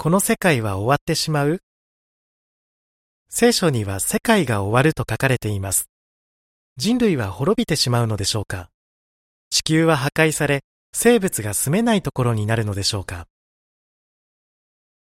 [0.00, 1.60] この世界は終わってしまう？
[3.28, 5.90] 聖書には世界が終わると書かれています。
[6.76, 8.70] 人類は滅びてしまうのでしょうか？
[9.50, 13.26] 地球は破壊され、生物が住めないところになるのでしょうか？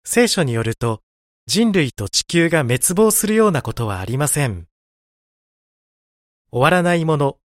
[0.04, 1.00] 聖書によると、
[1.46, 4.66] 人類と地球が滅亡するようなことはありません。
[6.52, 7.38] 終わらないもの、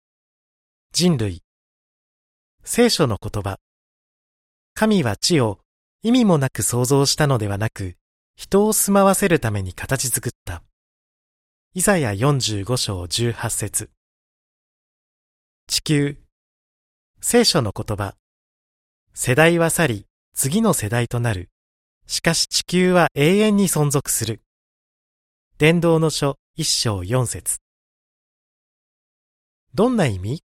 [0.91, 1.41] 人類、
[2.65, 3.59] 聖書の言葉、
[4.73, 5.59] 神は地を
[6.01, 7.97] 意味もなく創造したのではなく、
[8.37, 10.63] 人を住まわせるために形作った。
[11.73, 13.89] イザヤ45章18節
[15.67, 16.17] 地球、
[17.19, 18.15] 聖書の言葉、
[19.13, 21.49] 世代は去り、次の世代となる。
[22.07, 24.41] しかし地球は永遠に存続する。
[25.57, 27.57] 伝道の書一章四節
[29.73, 30.43] どんな意味？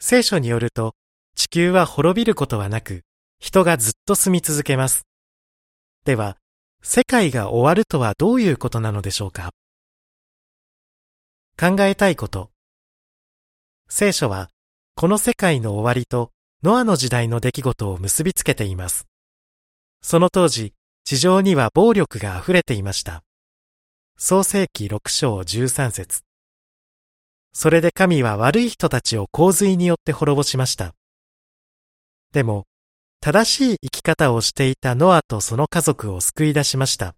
[0.00, 0.96] 聖書によると、
[1.36, 3.04] 地球は滅びることはなく、
[3.44, 5.04] 人がずっと住み続けます。
[6.04, 6.36] では、
[6.80, 9.50] 世界が終わるとはどういうことなのでしょうか？
[11.58, 12.52] 考えたいこと。
[13.88, 14.48] 聖書は、
[14.94, 16.30] この世界の終わりと
[16.62, 19.08] ノアの時代の出来事を結びつけています。
[20.02, 20.72] その当時、
[21.02, 23.24] 地上には暴力が溢れていました。
[24.16, 26.20] 創世記6章13節
[27.52, 30.94] それで神は悪い人たちを洪水によって滅ぼしました。
[32.32, 32.66] でも、
[33.24, 37.14] 正しい生き方をしていたノアとその家族を救い出しました。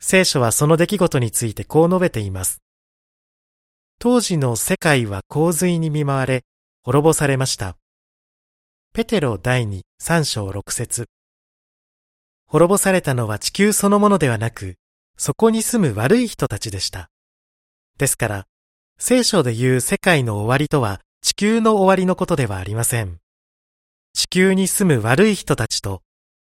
[0.00, 2.60] 聖書はその出来事についてこう述べています。
[4.00, 6.42] 当時の世界は洪水に見舞われ、
[6.82, 7.76] 滅ぼされました。
[8.92, 11.06] ペテロ第二三章六節
[12.48, 14.74] 滅ぼされたのは地球そのものではなく、
[15.16, 17.10] そこに住む悪い人たちでした。
[17.96, 18.46] ですから、
[18.98, 23.20] 聖書で言う世界の終わりとは地球の終わりのことではありません。
[24.12, 26.02] 地球に住む悪い人たちと、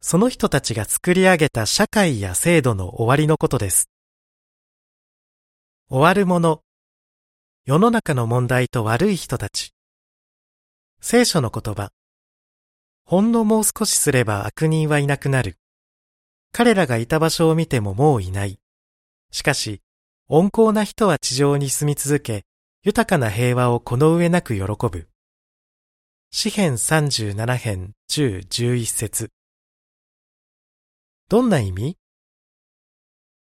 [0.02, 3.90] その人たちが作り上げた社会や制度の終わりのことです。
[5.90, 6.62] 終わるもの、
[7.66, 9.74] 世の中の問題と悪い人たち。
[11.02, 11.92] 聖書の言葉。
[13.06, 15.58] ほんのもう少しすれば悪人はいなくなる。
[16.54, 18.60] 彼らがいた場所を見てももういない。
[19.32, 19.82] しかし、
[20.30, 22.46] 温厚な人は地上に住み続け、
[22.84, 25.10] 豊かな平和をこの上なく喜ぶ。
[26.30, 29.30] 詩編37編10、11節
[31.30, 31.96] どんな意味？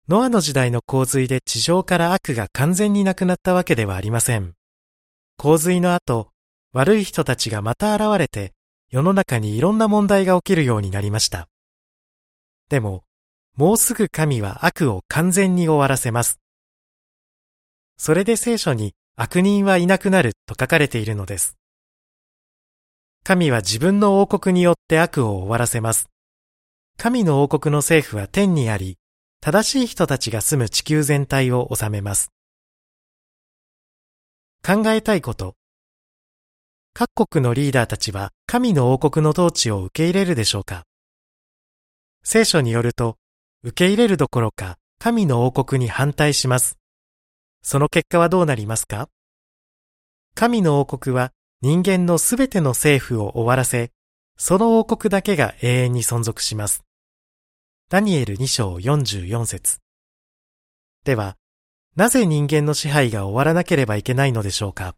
[0.09, 4.53] ノアの時代の洪水で地上から悪が完全になくなったわけではありません。
[5.37, 6.31] 洪水の後、
[6.73, 8.53] 悪い人たちがまた現れて、
[8.89, 11.47] 世の中にいろんな問題が起きるようになりました。
[12.69, 13.03] でも、
[13.55, 16.39] もうすぐ神は悪を完全に終わらせます。
[17.97, 21.55] それで聖書に悪人はいなくなると書かれているのです。
[23.25, 26.09] 神は自分の王国によって悪を終わらせます。
[26.97, 28.97] 神の王国の政府は天にあり、
[29.39, 32.31] 正しい人たちが住む地球全体を治めます。
[34.65, 35.55] 考えたいこと。
[36.93, 40.83] 各国のリーダーたちは神の王国の統治を受け入れるでしょうか
[42.23, 43.15] 聖書によると、
[43.63, 46.77] 受け入れるどころか神の王国に反対します。
[47.61, 49.07] その結果はどうなりますか？
[50.35, 51.31] 神の王国は
[51.65, 53.93] 人間のすべての政府を終わらせ、
[54.37, 56.83] その王国だけが永遠に存続します。
[57.89, 59.77] ダニエル2章44節
[61.05, 61.37] では、
[61.95, 64.97] なぜ人間の支配が終わらなければいけないのでしょうか？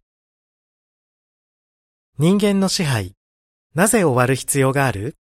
[2.17, 3.13] 人間の支配、
[3.75, 5.17] なぜ終わる必要がある？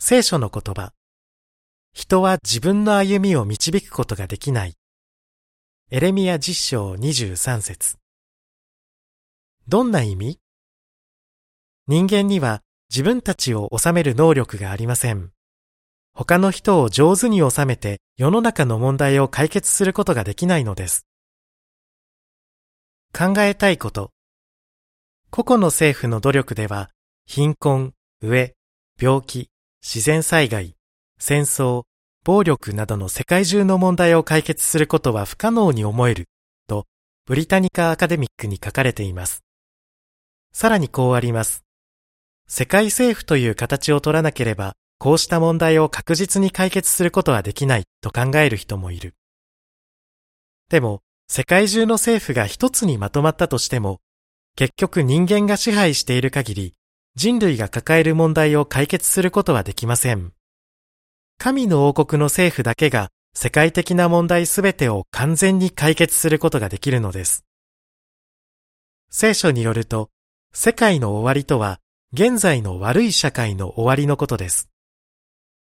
[0.00, 0.94] 聖書の言葉。
[1.92, 4.74] 人は自分の歩みを導くことができない。
[5.92, 7.98] エレミア実章23節
[9.68, 10.38] どんな意味？
[11.88, 15.32] 人間には自分たちを治める能力がありません。
[16.14, 21.04] 他の人を上手に治めて世の中の問題を解決することができないのです。
[23.12, 24.12] 考えたいこと。
[25.30, 26.90] 個々の政府の努力では、
[27.26, 28.54] 貧困、飢え、
[29.02, 29.50] 病気、
[29.82, 30.76] 自然災害、
[31.18, 31.82] 戦争、
[32.22, 36.28] 暴力などの世界中の問題を解決することは不可能に思える、
[36.68, 36.86] と、
[37.24, 39.42] ブリタニカアカデミックに書かれています。
[40.58, 41.66] さらにこうあります。
[42.48, 49.12] 世界政府という形を取らなければ、こうした問題を確実に解決することはできないと考える人もいる。
[50.70, 54.00] でも、世界中の政府が一つにまとまったとしても、
[54.56, 56.74] 結局人間が支配している限り、
[57.16, 60.32] 人類が抱える問題を解決することはできません。
[61.36, 67.44] 神の王国の政府だけが世界的な問題すべてを完全に解決することができるのです。
[69.10, 70.08] 聖書によると、
[70.58, 71.80] 世界の終わりとは、
[72.14, 74.70] 現在の悪い社会の終わりのことです。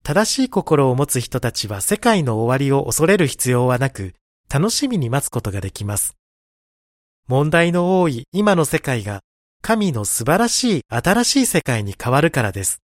[0.04, 4.12] 正しい心を持つ人たちは世界の終わりを恐れる必要はなく、
[4.52, 6.14] 楽しみに待つことができます。
[7.26, 9.22] 問題の多い今の世界が
[9.62, 12.82] 神の素晴らしい新しい世界に変わるからです。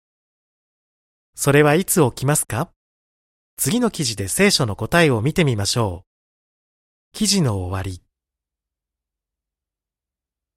[1.35, 2.69] それはいつ起きますか？
[3.57, 7.17] 次の記事で聖書の答えを見てみましょう。
[7.17, 8.03] 記事の終わり。